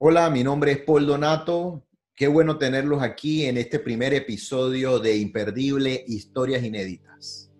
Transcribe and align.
Hola, 0.00 0.30
mi 0.30 0.44
nombre 0.44 0.70
es 0.70 0.78
Paul 0.78 1.06
Donato. 1.06 1.82
Qué 2.14 2.28
bueno 2.28 2.56
tenerlos 2.56 3.02
aquí 3.02 3.46
en 3.46 3.56
este 3.56 3.80
primer 3.80 4.14
episodio 4.14 5.00
de 5.00 5.16
Imperdible 5.16 6.04
Historias 6.06 6.62
Inéditas. 6.62 7.50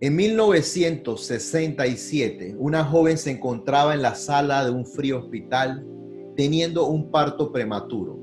En 0.00 0.14
1967, 0.14 2.54
una 2.56 2.84
joven 2.84 3.18
se 3.18 3.32
encontraba 3.32 3.94
en 3.94 4.02
la 4.02 4.14
sala 4.14 4.64
de 4.64 4.70
un 4.70 4.86
frío 4.86 5.18
hospital 5.18 5.84
teniendo 6.36 6.86
un 6.86 7.10
parto 7.10 7.50
prematuro. 7.50 8.20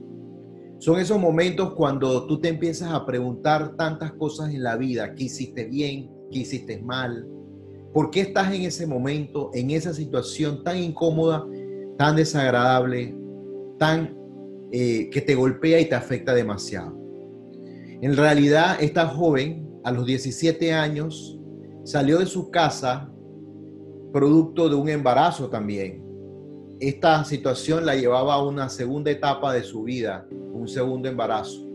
Son 0.79 0.97
esos 0.97 1.19
momentos 1.19 1.73
cuando 1.73 2.25
tú 2.27 2.39
te 2.39 2.47
empiezas 2.47 2.93
a 2.93 3.05
preguntar 3.05 3.75
tantas 3.75 4.13
cosas 4.13 4.53
en 4.53 4.63
la 4.63 4.77
vida, 4.77 5.15
qué 5.15 5.25
hiciste 5.25 5.65
bien, 5.65 6.09
qué 6.31 6.39
hiciste 6.39 6.81
mal, 6.81 7.27
por 7.93 8.09
qué 8.09 8.21
estás 8.21 8.53
en 8.53 8.61
ese 8.61 8.87
momento, 8.87 9.51
en 9.53 9.71
esa 9.71 9.93
situación 9.93 10.63
tan 10.63 10.77
incómoda 10.77 11.45
tan 11.97 12.15
desagradable, 12.15 13.15
tan 13.77 14.15
eh, 14.71 15.09
que 15.11 15.21
te 15.21 15.35
golpea 15.35 15.79
y 15.79 15.85
te 15.85 15.95
afecta 15.95 16.33
demasiado. 16.33 16.97
En 18.01 18.15
realidad, 18.15 18.77
esta 18.81 19.07
joven, 19.07 19.69
a 19.83 19.91
los 19.91 20.05
17 20.05 20.73
años, 20.73 21.39
salió 21.83 22.19
de 22.19 22.25
su 22.25 22.49
casa 22.51 23.11
producto 24.11 24.69
de 24.69 24.75
un 24.75 24.89
embarazo 24.89 25.49
también. 25.49 26.03
Esta 26.79 27.23
situación 27.23 27.85
la 27.85 27.95
llevaba 27.95 28.35
a 28.35 28.43
una 28.45 28.69
segunda 28.69 29.11
etapa 29.11 29.53
de 29.53 29.63
su 29.63 29.83
vida, 29.83 30.27
un 30.31 30.67
segundo 30.67 31.07
embarazo. 31.07 31.65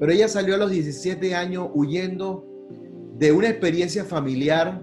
Pero 0.00 0.12
ella 0.12 0.28
salió 0.28 0.54
a 0.54 0.58
los 0.58 0.70
17 0.70 1.34
años 1.34 1.68
huyendo 1.74 2.44
de 3.16 3.32
una 3.32 3.48
experiencia 3.48 4.04
familiar 4.04 4.82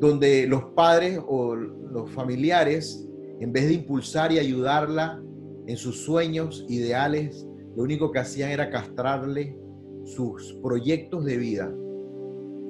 donde 0.00 0.46
los 0.46 0.64
padres 0.74 1.20
o 1.26 1.54
los 1.54 2.10
familiares 2.10 3.05
en 3.40 3.52
vez 3.52 3.68
de 3.68 3.74
impulsar 3.74 4.32
y 4.32 4.38
ayudarla 4.38 5.22
en 5.66 5.76
sus 5.76 6.04
sueños, 6.04 6.64
ideales, 6.68 7.46
lo 7.76 7.82
único 7.82 8.10
que 8.10 8.18
hacían 8.18 8.50
era 8.50 8.70
castrarle 8.70 9.58
sus 10.04 10.54
proyectos 10.62 11.24
de 11.24 11.36
vida. 11.36 11.74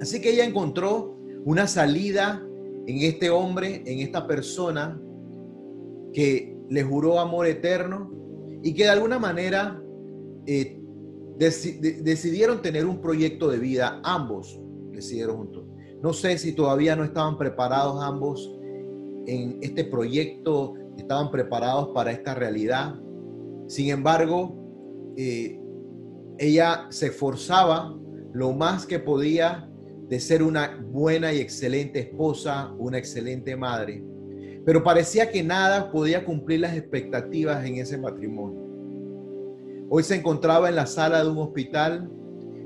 Así 0.01 0.21
que 0.21 0.31
ella 0.31 0.45
encontró 0.45 1.17
una 1.45 1.67
salida 1.67 2.45
en 2.87 2.99
este 3.03 3.31
hombre, 3.31 3.83
en 3.87 4.01
esta 4.01 4.27
persona 4.27 5.01
que 6.13 6.57
le 6.69 6.83
juró 6.83 7.21
amor 7.21 7.47
eterno 7.47 8.11
y 8.63 8.75
que 8.75 8.85
de 8.85 8.91
alguna 8.91 9.19
manera 9.19 9.83
eh, 10.47 10.81
decidieron 11.37 12.63
tener 12.63 12.87
un 12.87 13.01
proyecto 13.01 13.49
de 13.49 13.59
vida, 13.59 14.01
ambos 14.03 14.59
decidieron 14.93 15.37
juntos. 15.37 15.65
No 16.03 16.13
sé 16.13 16.39
si 16.39 16.53
todavía 16.53 16.97
no 16.97 17.05
estaban 17.05 17.37
preparados 17.37 18.03
ambos 18.03 18.56
en 19.27 19.59
este 19.61 19.85
proyecto, 19.85 20.75
estaban 20.97 21.31
preparados 21.31 21.89
para 21.95 22.13
esta 22.13 22.35
realidad. 22.35 22.95
Sin 23.67 23.91
embargo, 23.91 24.55
eh, 25.17 25.61
ella 26.39 26.87
se 26.91 27.07
esforzaba 27.07 27.97
lo 28.33 28.53
más 28.53 28.87
que 28.87 28.99
podía 28.99 29.71
de 30.09 30.21
ser 30.21 30.43
una 30.43 30.85
buena 30.91 31.33
y 31.33 31.41
excelente 31.41 32.01
esposa, 32.01 32.73
una 32.79 32.99
excelente 32.99 33.57
madre. 33.57 34.05
Pero 34.65 34.83
parecía 34.83 35.31
que 35.31 35.43
nada 35.43 35.91
podía 35.91 36.25
cumplir 36.25 36.61
las 36.61 36.77
expectativas 36.77 37.65
en 37.65 37.77
ese 37.77 37.99
matrimonio. 37.99 38.67
Hoy 39.89 40.03
se 40.03 40.17
encontraba 40.17 40.69
en 40.69 40.77
la 40.77 40.87
sala 40.87 41.23
de 41.23 41.31
un 41.31 41.39
hospital 41.39 42.11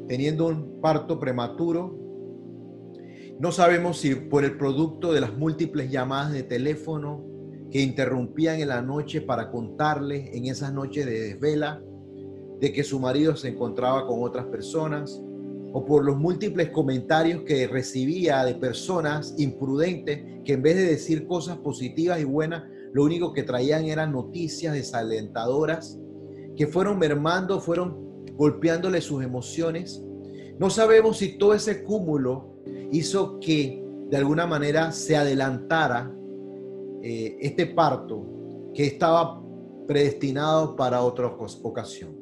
teniendo 0.08 0.46
un 0.48 0.80
parto 0.80 1.20
prematuro 1.20 1.99
no 3.40 3.52
sabemos 3.52 3.98
si 3.98 4.14
por 4.14 4.44
el 4.44 4.58
producto 4.58 5.14
de 5.14 5.22
las 5.22 5.34
múltiples 5.34 5.90
llamadas 5.90 6.30
de 6.30 6.42
teléfono 6.42 7.24
que 7.70 7.80
interrumpían 7.80 8.60
en 8.60 8.68
la 8.68 8.82
noche 8.82 9.22
para 9.22 9.50
contarle 9.50 10.36
en 10.36 10.44
esas 10.44 10.74
noches 10.74 11.06
de 11.06 11.20
desvela 11.20 11.82
de 12.60 12.70
que 12.70 12.84
su 12.84 13.00
marido 13.00 13.36
se 13.36 13.48
encontraba 13.48 14.06
con 14.06 14.22
otras 14.22 14.44
personas, 14.44 15.22
o 15.72 15.86
por 15.86 16.04
los 16.04 16.18
múltiples 16.18 16.68
comentarios 16.68 17.44
que 17.44 17.66
recibía 17.66 18.44
de 18.44 18.56
personas 18.56 19.34
imprudentes 19.38 20.42
que 20.44 20.52
en 20.52 20.62
vez 20.62 20.76
de 20.76 20.84
decir 20.84 21.26
cosas 21.26 21.56
positivas 21.56 22.20
y 22.20 22.24
buenas, 22.24 22.64
lo 22.92 23.04
único 23.04 23.32
que 23.32 23.44
traían 23.44 23.86
eran 23.86 24.12
noticias 24.12 24.74
desalentadoras 24.74 25.98
que 26.56 26.66
fueron 26.66 26.98
mermando, 26.98 27.58
fueron 27.58 28.26
golpeándole 28.34 29.00
sus 29.00 29.24
emociones. 29.24 30.04
No 30.58 30.68
sabemos 30.68 31.16
si 31.16 31.38
todo 31.38 31.54
ese 31.54 31.82
cúmulo 31.84 32.49
hizo 32.92 33.38
que 33.40 33.84
de 34.08 34.16
alguna 34.16 34.46
manera 34.46 34.92
se 34.92 35.16
adelantara 35.16 36.12
eh, 37.02 37.36
este 37.40 37.66
parto 37.66 38.26
que 38.74 38.86
estaba 38.86 39.42
predestinado 39.86 40.76
para 40.76 41.02
otra 41.02 41.26
ocasión. 41.26 42.16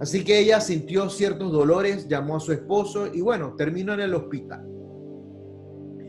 Así 0.00 0.24
que 0.24 0.38
ella 0.38 0.60
sintió 0.60 1.08
ciertos 1.08 1.52
dolores, 1.52 2.08
llamó 2.08 2.36
a 2.36 2.40
su 2.40 2.52
esposo 2.52 3.06
y 3.06 3.20
bueno, 3.20 3.54
terminó 3.56 3.94
en 3.94 4.00
el 4.00 4.14
hospital. 4.14 4.66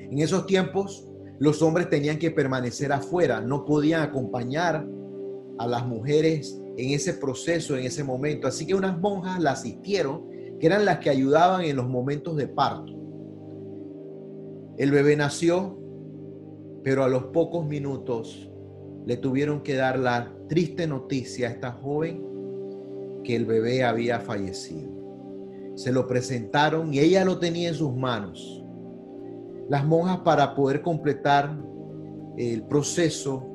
En 0.09 0.19
esos 0.19 0.45
tiempos 0.45 1.07
los 1.39 1.61
hombres 1.61 1.89
tenían 1.89 2.17
que 2.17 2.31
permanecer 2.31 2.91
afuera, 2.91 3.41
no 3.41 3.65
podían 3.65 4.01
acompañar 4.01 4.87
a 5.57 5.67
las 5.67 5.85
mujeres 5.85 6.59
en 6.77 6.91
ese 6.91 7.13
proceso, 7.13 7.77
en 7.77 7.85
ese 7.85 8.03
momento. 8.03 8.47
Así 8.47 8.65
que 8.65 8.75
unas 8.75 8.99
monjas 8.99 9.39
la 9.39 9.51
asistieron, 9.51 10.27
que 10.59 10.67
eran 10.67 10.85
las 10.85 10.99
que 10.99 11.09
ayudaban 11.09 11.63
en 11.63 11.75
los 11.75 11.87
momentos 11.87 12.35
de 12.35 12.47
parto. 12.47 12.92
El 14.77 14.91
bebé 14.91 15.15
nació, 15.15 15.77
pero 16.83 17.03
a 17.03 17.07
los 17.07 17.25
pocos 17.25 17.65
minutos 17.65 18.49
le 19.05 19.17
tuvieron 19.17 19.61
que 19.61 19.75
dar 19.75 19.99
la 19.99 20.31
triste 20.47 20.87
noticia 20.87 21.47
a 21.47 21.51
esta 21.51 21.71
joven 21.71 22.23
que 23.23 23.35
el 23.35 23.45
bebé 23.45 23.83
había 23.83 24.19
fallecido. 24.19 24.91
Se 25.75 25.91
lo 25.91 26.07
presentaron 26.07 26.93
y 26.93 26.99
ella 26.99 27.23
lo 27.23 27.39
tenía 27.39 27.69
en 27.69 27.75
sus 27.75 27.95
manos. 27.95 28.63
Las 29.69 29.85
monjas 29.85 30.19
para 30.19 30.55
poder 30.55 30.81
completar 30.81 31.55
el 32.37 32.63
proceso 32.63 33.47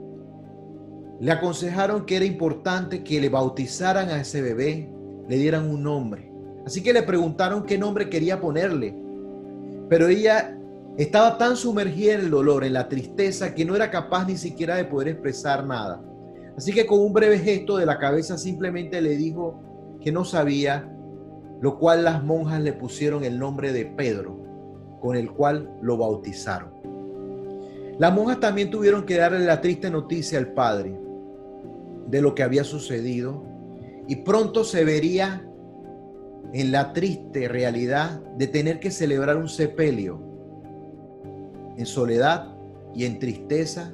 le 1.20 1.32
aconsejaron 1.32 2.06
que 2.06 2.16
era 2.16 2.24
importante 2.24 3.02
que 3.02 3.20
le 3.20 3.28
bautizaran 3.28 4.08
a 4.10 4.20
ese 4.20 4.40
bebé, 4.40 4.88
le 5.28 5.36
dieran 5.36 5.68
un 5.68 5.82
nombre. 5.82 6.32
Así 6.64 6.82
que 6.82 6.92
le 6.92 7.02
preguntaron 7.02 7.64
qué 7.64 7.76
nombre 7.76 8.08
quería 8.08 8.40
ponerle. 8.40 8.94
Pero 9.88 10.06
ella 10.06 10.57
estaba 10.98 11.38
tan 11.38 11.56
sumergida 11.56 12.14
en 12.14 12.20
el 12.22 12.30
dolor, 12.30 12.64
en 12.64 12.72
la 12.72 12.88
tristeza, 12.88 13.54
que 13.54 13.64
no 13.64 13.76
era 13.76 13.88
capaz 13.88 14.26
ni 14.26 14.36
siquiera 14.36 14.74
de 14.74 14.84
poder 14.84 15.06
expresar 15.08 15.64
nada. 15.64 16.02
Así 16.56 16.72
que 16.72 16.86
con 16.86 16.98
un 16.98 17.12
breve 17.12 17.38
gesto 17.38 17.76
de 17.76 17.86
la 17.86 17.98
cabeza 17.98 18.36
simplemente 18.36 19.00
le 19.00 19.16
dijo 19.16 19.62
que 20.00 20.10
no 20.10 20.24
sabía, 20.24 20.92
lo 21.60 21.78
cual 21.78 22.02
las 22.02 22.24
monjas 22.24 22.60
le 22.60 22.72
pusieron 22.72 23.22
el 23.22 23.38
nombre 23.38 23.72
de 23.72 23.86
Pedro, 23.86 24.40
con 25.00 25.16
el 25.16 25.30
cual 25.30 25.70
lo 25.80 25.96
bautizaron. 25.96 26.70
Las 28.00 28.12
monjas 28.12 28.40
también 28.40 28.68
tuvieron 28.68 29.06
que 29.06 29.18
darle 29.18 29.46
la 29.46 29.60
triste 29.60 29.90
noticia 29.90 30.36
al 30.36 30.52
padre 30.52 30.98
de 32.08 32.20
lo 32.20 32.34
que 32.34 32.42
había 32.42 32.64
sucedido 32.64 33.44
y 34.08 34.16
pronto 34.16 34.64
se 34.64 34.84
vería 34.84 35.48
en 36.52 36.72
la 36.72 36.92
triste 36.92 37.46
realidad 37.46 38.20
de 38.36 38.48
tener 38.48 38.80
que 38.80 38.90
celebrar 38.90 39.36
un 39.36 39.48
sepelio 39.48 40.27
en 41.78 41.86
soledad 41.86 42.54
y 42.94 43.04
en 43.04 43.18
tristeza, 43.18 43.92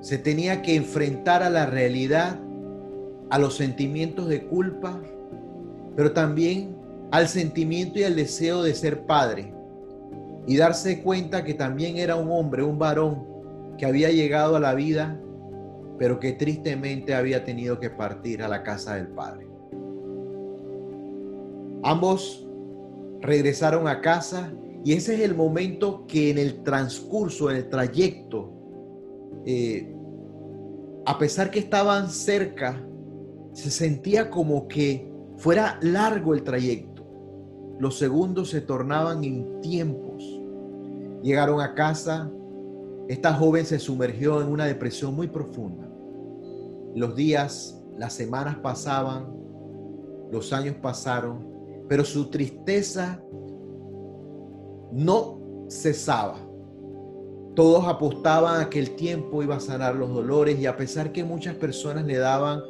se 0.00 0.18
tenía 0.18 0.60
que 0.60 0.74
enfrentar 0.74 1.42
a 1.42 1.50
la 1.50 1.66
realidad, 1.66 2.38
a 3.30 3.38
los 3.38 3.56
sentimientos 3.56 4.28
de 4.28 4.44
culpa, 4.46 5.00
pero 5.94 6.12
también 6.12 6.76
al 7.12 7.28
sentimiento 7.28 7.98
y 8.00 8.04
al 8.04 8.16
deseo 8.16 8.62
de 8.62 8.74
ser 8.74 9.06
padre 9.06 9.54
y 10.46 10.56
darse 10.56 11.02
cuenta 11.02 11.44
que 11.44 11.54
también 11.54 11.96
era 11.96 12.16
un 12.16 12.30
hombre, 12.30 12.62
un 12.62 12.78
varón 12.78 13.24
que 13.78 13.86
había 13.86 14.10
llegado 14.10 14.56
a 14.56 14.60
la 14.60 14.74
vida, 14.74 15.18
pero 15.98 16.18
que 16.18 16.32
tristemente 16.32 17.14
había 17.14 17.44
tenido 17.44 17.78
que 17.80 17.90
partir 17.90 18.42
a 18.42 18.48
la 18.48 18.62
casa 18.62 18.96
del 18.96 19.08
Padre. 19.08 19.46
Ambos 21.82 22.46
regresaron 23.20 23.88
a 23.88 24.00
casa 24.00 24.52
y 24.86 24.92
ese 24.92 25.14
es 25.14 25.20
el 25.22 25.34
momento 25.34 26.06
que 26.06 26.30
en 26.30 26.38
el 26.38 26.62
transcurso, 26.62 27.50
en 27.50 27.56
el 27.56 27.68
trayecto, 27.68 28.52
eh, 29.44 29.92
a 31.04 31.18
pesar 31.18 31.50
que 31.50 31.58
estaban 31.58 32.08
cerca, 32.08 32.86
se 33.52 33.72
sentía 33.72 34.30
como 34.30 34.68
que 34.68 35.12
fuera 35.38 35.80
largo 35.82 36.34
el 36.34 36.44
trayecto. 36.44 37.04
Los 37.80 37.98
segundos 37.98 38.50
se 38.50 38.60
tornaban 38.60 39.24
en 39.24 39.60
tiempos. 39.60 40.22
Llegaron 41.20 41.60
a 41.60 41.74
casa, 41.74 42.30
esta 43.08 43.34
joven 43.34 43.66
se 43.66 43.80
sumergió 43.80 44.40
en 44.40 44.46
una 44.46 44.66
depresión 44.66 45.16
muy 45.16 45.26
profunda. 45.26 45.90
Los 46.94 47.16
días, 47.16 47.82
las 47.98 48.12
semanas 48.12 48.58
pasaban, 48.62 49.34
los 50.30 50.52
años 50.52 50.76
pasaron, 50.80 51.44
pero 51.88 52.04
su 52.04 52.30
tristeza 52.30 53.20
no 54.96 55.66
cesaba. 55.68 56.38
Todos 57.54 57.86
apostaban 57.86 58.60
a 58.60 58.70
que 58.70 58.78
el 58.78 58.96
tiempo 58.96 59.42
iba 59.42 59.56
a 59.56 59.60
sanar 59.60 59.94
los 59.94 60.12
dolores 60.12 60.58
y 60.58 60.66
a 60.66 60.76
pesar 60.76 61.12
que 61.12 61.24
muchas 61.24 61.54
personas 61.54 62.04
le 62.04 62.16
daban, 62.16 62.60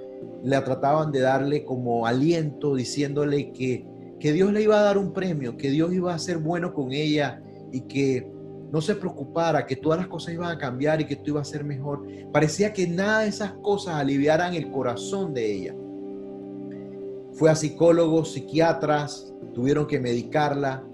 le 0.43 0.61
trataban 0.61 1.13
de 1.13 1.21
darle 1.21 1.65
como 1.65 2.07
aliento, 2.07 2.75
diciéndole 2.75 3.53
que, 3.53 3.87
que 4.21 4.33
Dios 4.33 4.53
le 4.53 4.63
iba 4.63 4.79
a 4.79 4.83
dar 4.83 4.99
un 4.99 5.13
premio, 5.13 5.57
que 5.57 5.71
Dios 5.71 5.93
iba 5.93 6.15
a 6.15 6.19
ser 6.19 6.39
bueno 6.39 6.73
con 6.75 6.93
ella 6.93 7.43
y 7.73 7.83
que 7.83 8.31
no 8.73 8.81
se 8.81 8.97
preocupara, 8.97 9.67
que 9.67 9.77
todas 9.77 9.99
las 9.99 10.09
cosas 10.09 10.35
iban 10.35 10.51
a 10.51 10.59
cambiar 10.59 11.01
y 11.01 11.07
que 11.07 11.17
tú 11.17 11.31
ibas 11.31 11.49
a 11.49 11.53
ser 11.53 11.65
mejor. 11.65 12.07
Parecía 12.33 12.73
que 12.73 12.87
nada 12.87 13.21
de 13.21 13.29
esas 13.29 13.53
cosas 13.63 13.95
aliviaran 13.95 14.55
el 14.55 14.71
corazón 14.71 15.33
de 15.33 15.53
ella. 15.53 15.75
Fue 17.33 17.51
a 17.51 17.55
psicólogos, 17.55 18.33
psiquiatras, 18.33 19.33
tuvieron 19.53 19.87
que 19.87 20.01
medicarla, 20.01 20.85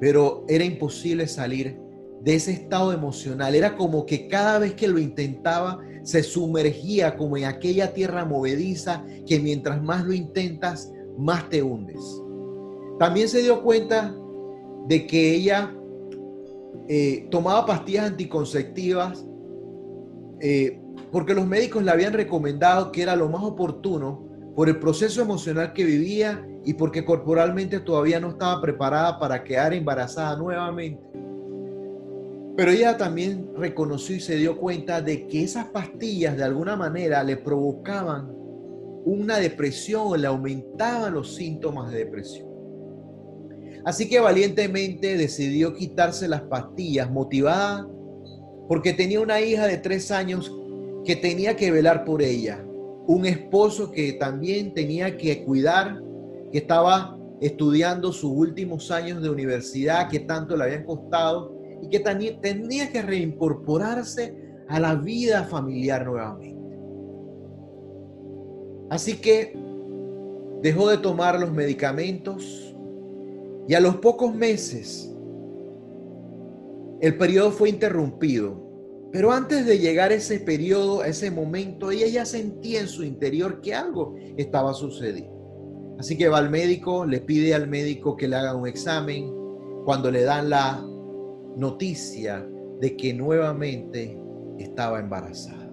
pero 0.00 0.44
era 0.48 0.64
imposible 0.64 1.26
salir 1.26 1.78
de 2.22 2.34
ese 2.34 2.52
estado 2.52 2.92
emocional. 2.92 3.54
Era 3.54 3.76
como 3.76 4.06
que 4.06 4.28
cada 4.28 4.58
vez 4.58 4.74
que 4.74 4.88
lo 4.88 4.98
intentaba, 4.98 5.80
se 6.02 6.22
sumergía 6.22 7.16
como 7.16 7.36
en 7.36 7.44
aquella 7.44 7.92
tierra 7.92 8.24
movediza 8.24 9.04
que 9.26 9.40
mientras 9.40 9.82
más 9.82 10.04
lo 10.04 10.12
intentas, 10.12 10.92
más 11.16 11.48
te 11.48 11.62
hundes. 11.62 12.00
También 12.98 13.28
se 13.28 13.42
dio 13.42 13.62
cuenta 13.62 14.14
de 14.86 15.06
que 15.06 15.34
ella 15.34 15.74
eh, 16.88 17.26
tomaba 17.30 17.66
pastillas 17.66 18.06
anticonceptivas 18.06 19.26
eh, 20.40 20.80
porque 21.12 21.34
los 21.34 21.46
médicos 21.46 21.82
le 21.82 21.90
habían 21.90 22.12
recomendado 22.12 22.92
que 22.92 23.02
era 23.02 23.16
lo 23.16 23.28
más 23.28 23.42
oportuno 23.42 24.26
por 24.54 24.68
el 24.68 24.78
proceso 24.78 25.22
emocional 25.22 25.72
que 25.72 25.84
vivía 25.84 26.46
y 26.68 26.74
porque 26.74 27.02
corporalmente 27.02 27.80
todavía 27.80 28.20
no 28.20 28.28
estaba 28.28 28.60
preparada 28.60 29.18
para 29.18 29.42
quedar 29.42 29.72
embarazada 29.72 30.36
nuevamente. 30.36 31.00
Pero 32.58 32.70
ella 32.70 32.94
también 32.98 33.52
reconoció 33.56 34.14
y 34.14 34.20
se 34.20 34.36
dio 34.36 34.58
cuenta 34.58 35.00
de 35.00 35.26
que 35.28 35.44
esas 35.44 35.64
pastillas 35.68 36.36
de 36.36 36.44
alguna 36.44 36.76
manera 36.76 37.24
le 37.24 37.38
provocaban 37.38 38.30
una 39.06 39.38
depresión 39.38 40.20
le 40.20 40.26
aumentaban 40.26 41.14
los 41.14 41.36
síntomas 41.36 41.90
de 41.90 42.00
depresión. 42.00 42.46
Así 43.86 44.06
que 44.06 44.20
valientemente 44.20 45.16
decidió 45.16 45.72
quitarse 45.72 46.28
las 46.28 46.42
pastillas, 46.42 47.10
motivada 47.10 47.88
porque 48.68 48.92
tenía 48.92 49.20
una 49.20 49.40
hija 49.40 49.66
de 49.66 49.78
tres 49.78 50.10
años 50.10 50.54
que 51.06 51.16
tenía 51.16 51.56
que 51.56 51.70
velar 51.70 52.04
por 52.04 52.20
ella, 52.20 52.62
un 53.06 53.24
esposo 53.24 53.90
que 53.90 54.12
también 54.12 54.74
tenía 54.74 55.16
que 55.16 55.42
cuidar, 55.44 56.02
que 56.52 56.58
estaba 56.58 57.18
estudiando 57.40 58.12
sus 58.12 58.30
últimos 58.32 58.90
años 58.90 59.22
de 59.22 59.30
universidad 59.30 60.08
que 60.08 60.20
tanto 60.20 60.56
le 60.56 60.64
habían 60.64 60.84
costado 60.84 61.56
y 61.82 61.88
que 61.88 62.00
tenía 62.00 62.90
que 62.90 63.02
reincorporarse 63.02 64.36
a 64.68 64.80
la 64.80 64.94
vida 64.94 65.44
familiar 65.44 66.04
nuevamente. 66.06 66.58
Así 68.90 69.18
que 69.18 69.56
dejó 70.62 70.88
de 70.88 70.98
tomar 70.98 71.38
los 71.38 71.52
medicamentos, 71.52 72.74
y 73.68 73.74
a 73.74 73.80
los 73.80 73.96
pocos 73.96 74.34
meses, 74.34 75.14
el 77.00 77.18
periodo 77.18 77.50
fue 77.50 77.68
interrumpido. 77.68 78.66
Pero 79.12 79.30
antes 79.30 79.66
de 79.66 79.78
llegar 79.78 80.10
ese 80.10 80.40
periodo, 80.40 81.02
a 81.02 81.08
ese 81.08 81.30
momento, 81.30 81.90
ella 81.90 82.06
ya 82.06 82.24
sentía 82.24 82.80
en 82.80 82.88
su 82.88 83.04
interior 83.04 83.60
que 83.60 83.74
algo 83.74 84.16
estaba 84.38 84.72
sucediendo. 84.72 85.37
Así 85.98 86.16
que 86.16 86.28
va 86.28 86.38
al 86.38 86.50
médico, 86.50 87.04
le 87.04 87.20
pide 87.20 87.54
al 87.54 87.68
médico 87.68 88.16
que 88.16 88.28
le 88.28 88.36
haga 88.36 88.54
un 88.54 88.68
examen. 88.68 89.32
Cuando 89.84 90.10
le 90.10 90.22
dan 90.22 90.50
la 90.50 90.84
noticia 91.56 92.46
de 92.80 92.96
que 92.96 93.12
nuevamente 93.14 94.20
estaba 94.58 95.00
embarazada. 95.00 95.68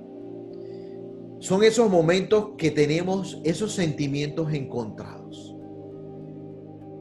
Son 1.40 1.64
esos 1.64 1.90
momentos 1.90 2.52
que 2.58 2.72
tenemos 2.72 3.40
esos 3.44 3.74
sentimientos 3.74 4.52
encontrados. 4.54 5.56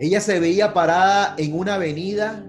Ella 0.00 0.20
se 0.20 0.40
veía 0.40 0.74
parada 0.74 1.34
en 1.38 1.56
una 1.56 1.76
avenida 1.76 2.44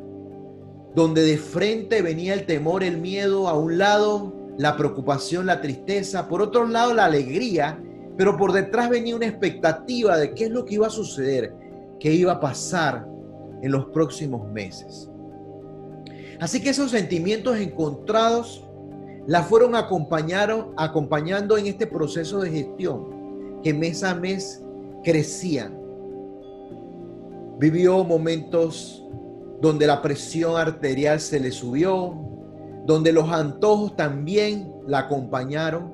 donde 0.96 1.22
de 1.22 1.38
frente 1.38 2.02
venía 2.02 2.34
el 2.34 2.46
temor, 2.46 2.84
el 2.84 2.98
miedo, 2.98 3.48
a 3.48 3.58
un 3.58 3.78
lado 3.78 4.34
la 4.58 4.78
preocupación, 4.78 5.46
la 5.46 5.62
tristeza, 5.62 6.28
por 6.28 6.42
otro 6.42 6.66
lado 6.68 6.94
la 6.94 7.06
alegría, 7.06 7.82
pero 8.18 8.38
por 8.38 8.54
detrás 8.54 8.90
venía 8.90 9.16
una 9.16 9.28
expectativa 9.28 10.18
de 10.18 10.34
qué 10.34 10.46
es 10.46 10.52
lo 10.52 10.66
que 10.66 10.76
iba 10.76 10.88
a 10.88 10.92
suceder, 10.92 11.54
qué 12.00 12.14
iba 12.14 12.34
a 12.34 12.40
pasar 12.40 13.08
en 13.62 13.72
los 13.72 13.86
próximos 13.88 14.50
meses. 14.52 15.10
Así 16.40 16.62
que 16.62 16.70
esos 16.70 16.92
sentimientos 16.92 17.58
encontrados 17.58 18.68
la 19.28 19.44
fueron 19.44 19.74
acompañando 19.76 21.58
en 21.58 21.68
este 21.68 21.88
proceso 21.88 22.42
de 22.42 22.52
gestión 22.52 23.62
que 23.64 23.74
mes 23.74 24.04
a 24.04 24.14
mes 24.14 24.64
crecían 25.04 25.86
Vivió 27.58 28.04
momentos 28.04 29.02
donde 29.62 29.88
la 29.88 30.02
presión 30.02 30.58
arterial 30.58 31.22
se 31.22 31.40
le 31.40 31.52
subió, 31.52 32.14
donde 32.86 33.14
los 33.14 33.32
antojos 33.32 33.96
también 33.96 34.74
la 34.86 35.00
acompañaron, 35.00 35.94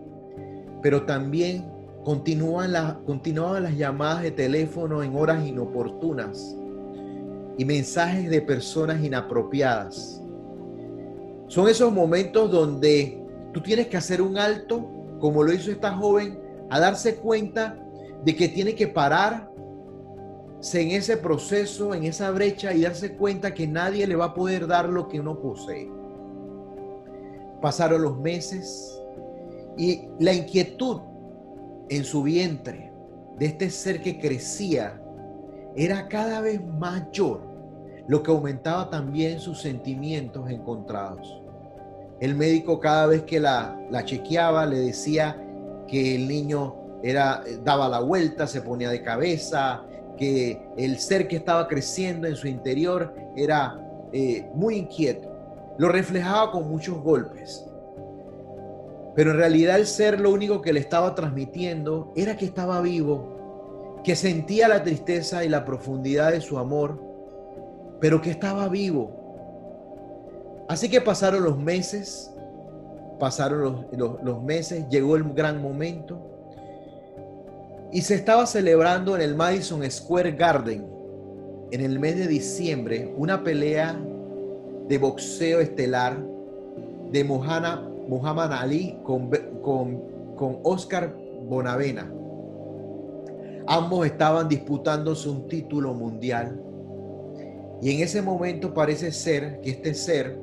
pero 0.82 1.06
también 1.06 1.71
continuaban, 2.03 3.03
continuaban 3.06 3.63
las 3.63 3.77
llamadas 3.77 4.24
de 4.24 4.31
teléfono 4.31 5.03
en 5.03 5.15
horas 5.15 5.45
inoportunas 5.45 6.56
y 7.57 7.65
mensajes 7.65 8.30
de 8.30 8.42
personas 8.42 9.03
inapropiadas. 9.03 10.21
Son 11.48 11.68
esos 11.68 11.92
momentos 11.92 12.50
donde 12.50 13.21
tú 13.53 13.62
tienes 13.62 13.88
que 13.88 13.98
hacer 13.98 14.21
un 14.21 14.38
alto, 14.38 14.89
como 15.19 15.44
lo 15.44 15.53
hizo 15.53 15.69
esta 15.71 15.94
joven, 15.94 16.39
a 16.69 16.80
darse 16.80 17.18
cuenta 17.18 17.77
de 18.24 18.36
que 18.36 18.48
tiene 18.48 18.74
que 18.74 18.88
parar 18.88 19.51
en 20.74 20.92
ese 20.92 21.18
proceso, 21.18 21.94
en 21.94 22.03
esa 22.03 22.31
brecha 22.31 22.74
y 22.74 22.81
darse 22.81 23.15
cuenta 23.15 23.53
que 23.53 23.68
nadie 23.68 24.07
le 24.07 24.15
va 24.15 24.25
a 24.25 24.33
poder 24.33 24.68
dar 24.68 24.88
lo 24.88 25.07
que 25.07 25.19
uno 25.19 25.39
posee. 25.39 25.92
Pasaron 27.62 28.01
los 28.01 28.19
meses 28.19 29.00
y 29.77 30.07
la 30.20 30.34
inquietud 30.34 31.01
en 31.91 32.05
su 32.05 32.24
vientre 32.24 32.89
de 33.38 33.48
este 33.48 33.69
ser 33.69 34.01
que 34.01 34.17
crecía 34.17 35.01
era 35.75 36.07
cada 36.07 36.39
vez 36.39 36.62
mayor, 36.65 37.41
lo 38.07 38.24
que 38.24 38.31
aumentaba 38.31 38.89
también 38.89 39.41
sus 39.41 39.62
sentimientos 39.62 40.50
encontrados. 40.50 41.41
El 42.21 42.36
médico 42.36 42.79
cada 42.79 43.07
vez 43.07 43.24
que 43.24 43.41
la, 43.41 43.77
la 43.89 44.05
chequeaba 44.05 44.65
le 44.65 44.79
decía 44.79 45.36
que 45.86 46.15
el 46.15 46.29
niño 46.29 46.75
era, 47.03 47.43
daba 47.62 47.89
la 47.89 48.00
vuelta, 48.00 48.48
se 48.48 48.62
ponía 48.62 48.89
de 48.89 49.01
cabeza, 49.01 49.83
que 50.17 50.65
el 50.77 50.98
ser 50.98 51.27
que 51.27 51.36
estaba 51.36 51.67
creciendo 51.67 52.25
en 52.25 52.38
su 52.38 52.48
interior 52.48 53.13
era 53.36 53.77
eh, 54.13 54.50
muy 54.53 54.77
inquieto. 54.77 55.29
Lo 55.77 55.89
reflejaba 55.89 56.51
con 56.51 56.69
muchos 56.69 57.01
golpes. 57.01 57.65
Pero 59.15 59.32
en 59.32 59.38
realidad 59.38 59.77
el 59.77 59.88
ser 59.88 60.20
lo 60.20 60.32
único 60.32 60.62
que 60.62 60.74
le 60.74 60.80
estaba 60.80 61.15
transmitiendo 61.15 62.13
era 62.15 62.38
que 62.38 62.46
estaba 62.46 62.82
vivo, 62.82 64.00
que 64.03 64.15
sentía 64.15 64.68
la 64.68 64.84
tristeza 64.84 65.44
y 65.44 65.50
la 65.50 65.65
profundidad 65.65 66.32
de 66.32 66.41
su 66.41 66.58
amor, 66.58 67.01
pero 68.00 68.22
que 68.22 68.32
estaba 68.32 68.68
vivo. 68.70 70.65
Así 70.70 70.89
que 70.89 71.01
pasaron 71.01 71.44
los 71.44 71.58
meses, 71.58 72.34
pasaron 73.20 73.88
los, 73.91 74.24
los 74.24 74.41
meses, 74.41 74.88
llegó 74.89 75.18
el 75.18 75.24
gran 75.34 75.62
momento 75.62 76.32
y 77.91 78.01
se 78.01 78.15
estaba 78.15 78.46
celebrando 78.46 79.15
en 79.15 79.22
el 79.22 79.36
Madison 79.36 79.89
Square 79.89 80.32
Garden 80.32 80.88
en 81.72 81.82
el 81.82 82.00
mes 82.00 82.18
de 82.18 82.27
diciembre 82.27 83.13
una 83.18 83.44
pelea 83.44 84.00
de 84.88 84.98
boxeo 84.98 85.60
estelar 85.60 86.18
de 87.12 87.24
Muhammad 88.12 88.51
Ali 88.51 88.98
con, 89.03 89.30
con, 89.62 90.36
con 90.36 90.60
Oscar 90.63 91.15
Bonavena. 91.48 92.12
Ambos 93.68 94.06
estaban 94.06 94.50
disputándose 94.50 95.30
un 95.30 95.48
título 95.48 95.94
mundial. 95.94 96.62
Y 97.82 97.96
en 97.96 98.03
ese 98.03 98.22
momento 98.22 98.74
parece 98.74 99.13
ser 99.13 99.62
que 99.62 99.70
este 99.70 99.94
ser 99.94 100.38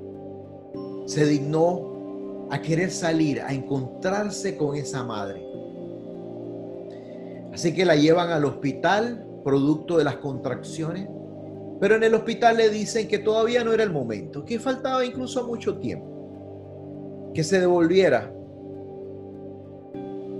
se 1.04 1.26
dignó 1.26 2.48
a 2.50 2.62
querer 2.62 2.90
salir, 2.90 3.42
a 3.42 3.52
encontrarse 3.52 4.56
con 4.56 4.75
esa 4.75 5.04
madre. 5.04 5.44
Así 7.52 7.75
que 7.75 7.84
la 7.84 7.96
llevan 7.96 8.30
al 8.30 8.46
hospital, 8.46 9.26
producto 9.44 9.98
de 9.98 10.04
las 10.04 10.16
contracciones. 10.16 11.06
Pero 11.80 11.96
en 11.96 12.02
el 12.02 12.14
hospital 12.14 12.56
le 12.56 12.70
dicen 12.70 13.06
que 13.08 13.18
todavía 13.18 13.62
no 13.62 13.75
era 13.75 13.84
el 13.84 13.92
momento, 13.92 14.42
que 14.46 14.58
faltaba 14.58 15.04
incluso 15.04 15.46
mucho 15.46 15.76
tiempo, 15.76 16.17
que 17.35 17.44
se 17.44 17.61
devolviera. 17.61 18.32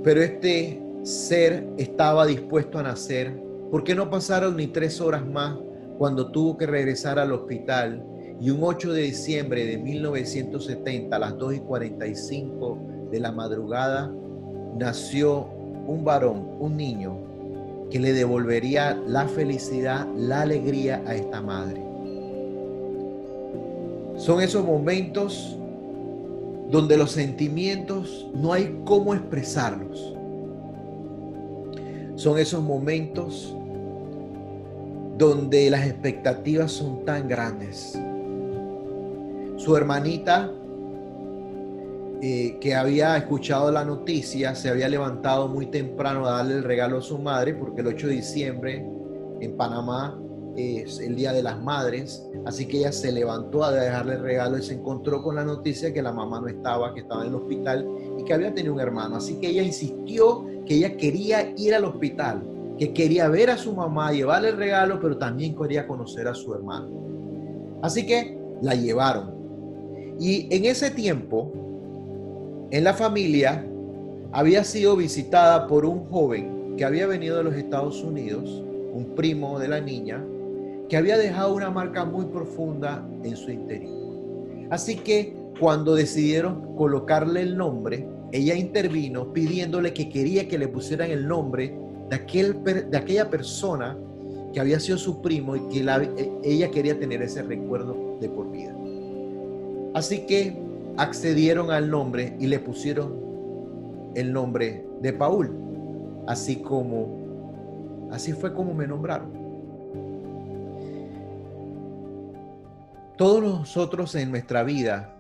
Pero 0.03 0.23
este 0.23 0.83
ser 1.03 1.67
estaba 1.77 2.27
dispuesto 2.27 2.79
a 2.79 2.83
nacer, 2.83 3.41
porque 3.71 3.95
no 3.95 4.11
pasaron 4.11 4.57
ni 4.57 4.67
tres 4.67 5.01
horas 5.01 5.27
más 5.27 5.59
cuando 5.99 6.31
tuvo 6.31 6.57
que 6.57 6.67
regresar 6.67 7.19
al 7.19 7.33
hospital 7.33 8.05
Y 8.41 8.51
un 8.51 8.61
8 8.63 8.93
de 8.93 9.03
diciembre 9.03 9.67
de 9.67 9.79
1970, 9.79 11.17
a 11.17 11.19
las 11.19 11.37
2 11.37 11.57
y 11.57 11.59
45 11.59 12.79
de 13.11 13.19
la 13.19 13.33
madrugada, 13.33 14.13
nació 14.79 15.49
un 15.89 16.05
varón, 16.05 16.49
un 16.61 16.77
niño, 16.77 17.19
que 17.91 17.99
le 17.99 18.13
devolvería 18.13 18.95
la 19.09 19.27
felicidad, 19.27 20.07
la 20.15 20.43
alegría 20.43 21.03
a 21.05 21.17
esta 21.17 21.41
madre. 21.43 21.83
Son 24.17 24.41
esos 24.41 24.65
momentos 24.65 25.59
donde 26.71 26.97
los 26.97 27.13
sentimientos 27.13 28.29
no 28.35 28.53
hay 28.53 28.81
cómo 28.85 29.15
expresarlos. 29.15 30.15
Son 32.17 32.39
esos 32.39 32.63
momentos 32.63 33.55
donde 35.17 35.71
las 35.71 35.87
expectativas 35.87 36.73
son 36.73 37.05
tan 37.05 37.29
grandes. 37.29 37.99
Su 39.57 39.77
hermanita, 39.77 40.53
eh, 42.21 42.59
que 42.61 42.75
había 42.75 43.17
escuchado 43.17 43.71
la 43.71 43.85
noticia, 43.85 44.55
se 44.55 44.69
había 44.69 44.89
levantado 44.89 45.49
muy 45.49 45.67
temprano 45.67 46.27
a 46.27 46.33
darle 46.33 46.55
el 46.55 46.65
regalo 46.65 46.99
a 46.99 47.03
su 47.03 47.19
madre, 47.19 47.55
porque 47.55 47.81
el 47.81 47.89
8 47.89 48.09
de 48.09 48.15
diciembre 48.15 48.87
en 49.41 49.57
Panamá 49.57 50.21
es 50.57 50.99
el 50.99 51.15
Día 51.15 51.33
de 51.33 51.43
las 51.43 51.61
Madres, 51.63 52.27
así 52.45 52.67
que 52.67 52.79
ella 52.79 52.93
se 52.93 53.13
levantó 53.13 53.65
a 53.65 53.73
dejarle 53.73 54.15
el 54.15 54.23
regalo 54.23 54.59
y 54.59 54.63
se 54.63 54.75
encontró 54.75 55.23
con 55.23 55.37
la 55.37 55.45
noticia 55.45 55.93
que 55.93 56.03
la 56.03 56.13
mamá 56.13 56.41
no 56.41 56.49
estaba, 56.49 56.95
que 56.95 57.01
estaba 57.01 57.23
en 57.23 57.29
el 57.29 57.35
hospital 57.37 57.87
y 58.19 58.25
que 58.25 58.35
había 58.35 58.53
tenido 58.55 58.75
un 58.75 58.81
hermano. 58.81 59.17
Así 59.17 59.35
que 59.37 59.49
ella 59.49 59.63
insistió 59.63 60.45
que 60.67 60.77
ella 60.77 60.97
quería 60.97 61.53
ir 61.57 61.75
al 61.75 61.85
hospital 61.85 62.43
que 62.79 62.93
quería 62.93 63.29
ver 63.29 63.51
a 63.51 63.59
su 63.59 63.75
mamá, 63.75 64.13
llevarle 64.13 64.51
el 64.51 64.57
regalo, 64.57 65.01
pero 65.01 65.19
también 65.19 65.57
quería 65.57 65.87
conocer 65.87 66.29
a 66.29 66.35
su 66.35 66.55
hermano. 66.55 66.89
Así 67.83 68.07
que 68.07 68.39
la 68.63 68.75
llevaron. 68.75 69.35
Y 70.21 70.47
en 70.55 70.65
ese 70.65 70.91
tiempo, 70.91 71.53
en 72.71 72.85
la 72.85 72.95
familia, 72.95 73.67
había 74.33 74.63
sido 74.63 74.97
visitada 74.97 75.67
por 75.67 75.85
un 75.85 76.05
joven 76.07 76.77
que 76.77 76.85
había 76.85 77.07
venido 77.07 77.37
de 77.37 77.45
los 77.45 77.55
Estados 77.55 78.03
Unidos, 78.03 78.63
un 78.93 79.15
primo 79.17 79.59
de 79.59 79.69
la 79.69 79.81
niña, 79.81 80.25
que 80.89 80.97
había 80.97 81.19
dejado 81.19 81.55
una 81.55 81.71
marca 81.71 82.05
muy 82.05 82.27
profunda 82.27 83.07
en 83.23 83.37
su 83.37 83.51
interior. 83.51 83.93
Así 84.71 84.97
que 84.97 85.35
cuando 85.61 85.95
decidieron 85.95 86.77
colocarle 86.77 87.43
el 87.43 87.57
nombre, 87.57 88.09
ella 88.33 88.55
intervino 88.55 89.33
pidiéndole 89.33 89.93
que 89.93 90.09
quería 90.09 90.49
que 90.49 90.59
le 90.59 90.69
pusieran 90.69 91.11
el 91.11 91.27
nombre 91.27 91.77
de, 92.09 92.17
aquel, 92.17 92.63
de 92.63 92.97
aquella 92.97 93.29
persona 93.29 93.99
que 94.53 94.61
había 94.61 94.81
sido 94.81 94.99
su 94.99 95.21
primo 95.21 95.57
y 95.57 95.61
que 95.69 95.81
e, 95.81 96.33
ella 96.43 96.71
quería 96.71 96.99
tener 96.99 97.23
ese 97.23 97.43
recuerdo 97.43 98.19
de 98.21 98.29
por 98.29 98.51
vida. 98.51 98.75
Así 99.95 100.27
que 100.27 100.57
accedieron 100.97 101.71
al 101.71 101.91
nombre 101.91 102.37
y 102.39 102.47
le 102.47 102.59
pusieron 102.59 104.13
el 104.15 104.33
nombre 104.33 104.87
de 105.01 105.13
Paul, 105.13 105.51
así 106.27 106.57
como, 106.57 108.09
así 108.11 108.33
fue 108.33 108.53
como 108.53 108.75
me 108.75 108.87
nombraron. 108.87 109.48
Todos 113.19 113.43
nosotros 113.43 114.15
en 114.15 114.31
nuestra 114.31 114.63
vida 114.63 115.13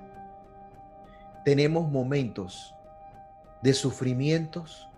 tenemos 1.44 1.90
momentos 1.90 2.72
de 3.60 3.74
sufrimientos, 3.74 4.88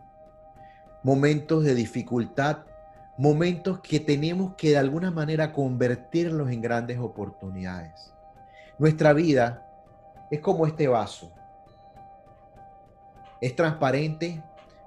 momentos 1.02 1.64
de 1.64 1.74
dificultad, 1.74 2.58
momentos 3.16 3.80
que 3.80 4.00
tenemos 4.00 4.54
que 4.54 4.72
de 4.72 4.76
alguna 4.76 5.10
manera 5.10 5.54
convertirlos 5.54 6.50
en 6.50 6.60
grandes 6.60 6.98
oportunidades. 6.98 8.12
Nuestra 8.78 9.14
vida 9.14 9.66
es 10.30 10.40
como 10.40 10.66
este 10.66 10.86
vaso. 10.86 11.32
Es 13.40 13.56
transparente, 13.56 14.42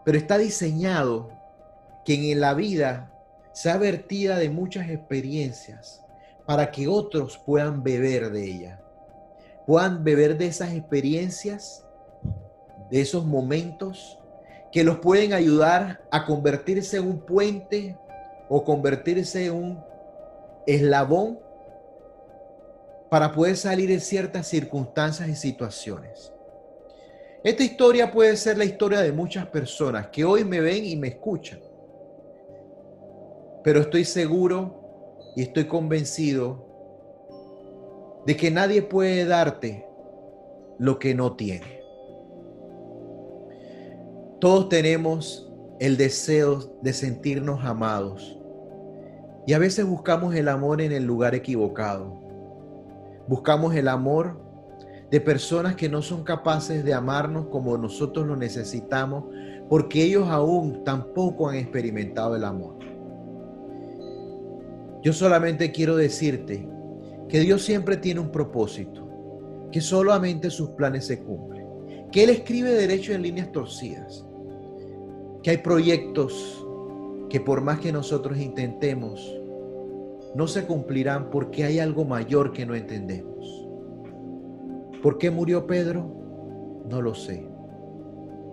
pero 0.05 0.19
está 0.19 0.37
diseñado 0.37 1.31
que 2.05 2.31
en 2.31 2.39
la 2.39 2.53
vida 2.53 3.11
sea 3.53 3.77
vertida 3.77 4.37
de 4.37 4.51
muchas 4.51 4.87
experiencias 4.91 6.02
para 6.45 6.71
que 6.71 6.87
otros 6.87 7.37
puedan 7.37 7.83
beber 7.83 8.31
de 8.31 8.43
ella. 8.43 8.81
Puedan 9.65 10.03
beber 10.03 10.37
de 10.37 10.47
esas 10.47 10.73
experiencias, 10.73 11.85
de 12.89 13.01
esos 13.01 13.25
momentos 13.25 14.19
que 14.71 14.83
los 14.83 14.99
pueden 14.99 15.33
ayudar 15.33 16.03
a 16.11 16.25
convertirse 16.25 16.97
en 16.97 17.07
un 17.07 17.19
puente 17.19 17.97
o 18.49 18.63
convertirse 18.63 19.45
en 19.45 19.53
un 19.53 19.83
eslabón 20.65 21.39
para 23.09 23.31
poder 23.31 23.55
salir 23.55 23.89
de 23.89 23.99
ciertas 23.99 24.47
circunstancias 24.47 25.29
y 25.29 25.35
situaciones. 25.35 26.33
Esta 27.43 27.63
historia 27.63 28.11
puede 28.11 28.35
ser 28.35 28.57
la 28.57 28.65
historia 28.65 29.01
de 29.01 29.11
muchas 29.11 29.45
personas 29.47 30.07
que 30.07 30.23
hoy 30.23 30.43
me 30.43 30.61
ven 30.61 30.85
y 30.85 30.95
me 30.95 31.09
escuchan. 31.09 31.59
Pero 33.63 33.81
estoy 33.81 34.05
seguro 34.05 34.82
y 35.35 35.41
estoy 35.41 35.65
convencido 35.65 36.65
de 38.25 38.37
que 38.37 38.51
nadie 38.51 38.81
puede 38.81 39.25
darte 39.25 39.85
lo 40.79 40.99
que 40.99 41.13
no 41.13 41.35
tiene. 41.35 41.81
Todos 44.39 44.69
tenemos 44.69 45.51
el 45.79 45.97
deseo 45.97 46.77
de 46.81 46.93
sentirnos 46.93 47.63
amados. 47.65 48.39
Y 49.45 49.53
a 49.53 49.59
veces 49.59 49.85
buscamos 49.85 50.35
el 50.35 50.47
amor 50.47 50.81
en 50.81 50.91
el 50.91 51.03
lugar 51.03 51.35
equivocado. 51.35 52.19
Buscamos 53.27 53.75
el 53.75 53.87
amor 53.87 54.39
de 55.11 55.21
personas 55.21 55.75
que 55.75 55.89
no 55.89 56.01
son 56.01 56.23
capaces 56.23 56.83
de 56.83 56.93
amarnos 56.93 57.47
como 57.47 57.77
nosotros 57.77 58.25
lo 58.25 58.35
necesitamos 58.35 59.25
porque 59.69 60.03
ellos 60.03 60.27
aún 60.29 60.83
tampoco 60.83 61.49
han 61.49 61.55
experimentado 61.55 62.35
el 62.35 62.43
amor. 62.43 62.92
Yo 65.03 65.13
solamente 65.13 65.71
quiero 65.71 65.95
decirte 65.95 66.67
que 67.29 67.41
Dios 67.41 67.63
siempre 67.63 67.97
tiene 67.97 68.21
un 68.21 68.31
propósito, 68.31 69.69
que 69.71 69.81
solamente 69.81 70.49
sus 70.49 70.69
planes 70.71 71.05
se 71.05 71.19
cumplen, 71.19 71.67
que 72.11 72.23
Él 72.23 72.31
escribe 72.31 72.71
derecho 72.71 73.13
en 73.13 73.21
líneas 73.21 73.51
torcidas 73.51 74.25
que 75.43 75.51
hay 75.51 75.57
proyectos 75.57 76.65
que 77.29 77.41
por 77.41 77.61
más 77.61 77.79
que 77.79 77.91
nosotros 77.91 78.37
intentemos, 78.37 79.39
no 80.33 80.47
se 80.47 80.65
cumplirán 80.65 81.29
porque 81.29 81.65
hay 81.65 81.79
algo 81.79 82.05
mayor 82.05 82.53
que 82.53 82.65
no 82.65 82.75
entendemos. 82.75 83.67
¿Por 85.01 85.17
qué 85.17 85.29
murió 85.29 85.67
Pedro? 85.67 86.83
No 86.89 87.01
lo 87.01 87.13
sé, 87.13 87.45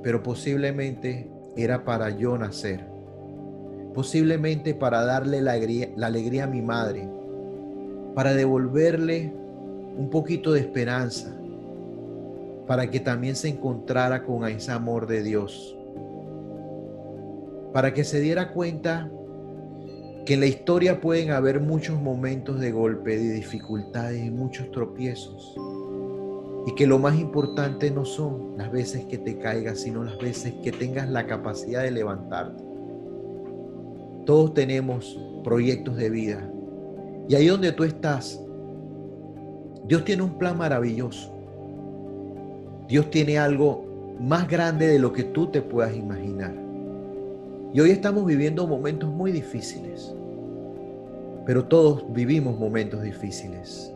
pero 0.02 0.22
posiblemente 0.22 1.30
era 1.56 1.84
para 1.84 2.10
yo 2.10 2.36
nacer, 2.36 2.89
posiblemente 3.94 4.74
para 4.74 5.04
darle 5.04 5.40
la 5.40 5.52
alegría, 5.52 5.90
la 5.96 6.06
alegría 6.06 6.44
a 6.44 6.48
mi 6.48 6.62
madre, 6.62 7.08
para 8.14 8.34
devolverle 8.34 9.32
un 9.96 10.08
poquito 10.10 10.52
de 10.52 10.60
esperanza, 10.60 11.36
para 12.66 12.90
que 12.90 13.00
también 13.00 13.36
se 13.36 13.48
encontrara 13.48 14.24
con 14.24 14.46
ese 14.46 14.70
amor 14.72 15.06
de 15.06 15.22
Dios 15.22 15.76
para 17.72 17.94
que 17.94 18.04
se 18.04 18.20
diera 18.20 18.52
cuenta 18.52 19.10
que 20.26 20.34
en 20.34 20.40
la 20.40 20.46
historia 20.46 21.00
pueden 21.00 21.30
haber 21.30 21.60
muchos 21.60 22.00
momentos 22.00 22.60
de 22.60 22.72
golpe, 22.72 23.16
de 23.16 23.32
dificultades 23.32 24.24
y 24.24 24.30
muchos 24.30 24.70
tropiezos. 24.70 25.56
Y 26.66 26.74
que 26.74 26.86
lo 26.86 26.98
más 26.98 27.18
importante 27.18 27.90
no 27.90 28.04
son 28.04 28.58
las 28.58 28.70
veces 28.70 29.04
que 29.06 29.18
te 29.18 29.38
caigas, 29.38 29.80
sino 29.80 30.04
las 30.04 30.18
veces 30.18 30.54
que 30.62 30.72
tengas 30.72 31.08
la 31.08 31.26
capacidad 31.26 31.82
de 31.82 31.90
levantarte. 31.90 32.69
Todos 34.26 34.54
tenemos 34.54 35.18
proyectos 35.42 35.96
de 35.96 36.10
vida. 36.10 36.50
Y 37.28 37.34
ahí 37.34 37.46
donde 37.46 37.72
tú 37.72 37.84
estás, 37.84 38.40
Dios 39.86 40.04
tiene 40.04 40.22
un 40.22 40.38
plan 40.38 40.58
maravilloso. 40.58 41.32
Dios 42.88 43.10
tiene 43.10 43.38
algo 43.38 43.84
más 44.20 44.48
grande 44.48 44.86
de 44.86 44.98
lo 44.98 45.12
que 45.12 45.24
tú 45.24 45.46
te 45.46 45.62
puedas 45.62 45.96
imaginar. 45.96 46.54
Y 47.72 47.80
hoy 47.80 47.90
estamos 47.90 48.26
viviendo 48.26 48.66
momentos 48.66 49.08
muy 49.08 49.32
difíciles, 49.32 50.12
pero 51.46 51.64
todos 51.64 52.04
vivimos 52.12 52.58
momentos 52.58 53.02
difíciles. 53.02 53.94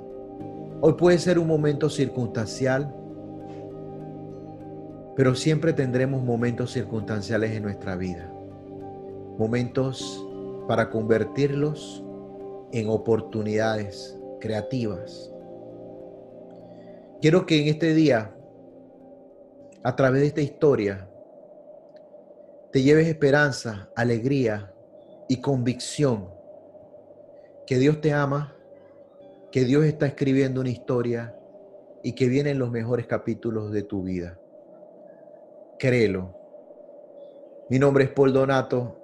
Hoy 0.81 0.95
puede 0.95 1.19
ser 1.19 1.39
un 1.39 1.49
momento 1.49 1.91
circunstancial, 1.91 2.95
pero 5.17 5.35
siempre 5.35 5.73
tendremos 5.73 6.23
momentos 6.23 6.73
circunstanciales 6.73 7.53
en 7.53 7.63
nuestra 7.63 7.97
vida. 7.97 8.34
Momentos 9.39 10.25
para 10.69 10.91
convertirlos 10.91 12.05
en 12.73 12.89
oportunidades 12.89 14.19
creativas. 14.41 15.33
Quiero 17.21 17.47
que 17.47 17.61
en 17.61 17.69
este 17.69 17.95
día, 17.95 18.35
a 19.83 19.97
través 19.97 20.21
de 20.21 20.27
esta 20.29 20.41
historia, 20.41 21.09
te 22.71 22.83
lleves 22.83 23.09
esperanza, 23.09 23.89
alegría 23.97 24.73
y 25.29 25.41
convicción 25.41 26.29
que 27.67 27.79
Dios 27.79 28.01
te 28.01 28.13
ama, 28.13 28.55
que 29.51 29.65
Dios 29.65 29.85
está 29.85 30.07
escribiendo 30.07 30.61
una 30.61 30.71
historia 30.71 31.35
y 32.03 32.13
que 32.13 32.29
vienen 32.29 32.59
los 32.59 32.71
mejores 32.71 33.07
capítulos 33.07 33.73
de 33.73 33.83
tu 33.83 34.03
vida. 34.03 34.39
Créelo. 35.79 36.35
Mi 37.71 37.79
nombre 37.79 38.05
es 38.05 38.11
Paul 38.11 38.33
Donato 38.33 39.04